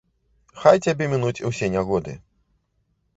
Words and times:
Хай 0.61 0.79
цябе 0.85 1.05
мінуць 1.11 1.43
усе 1.49 1.69
нягоды. 1.75 2.17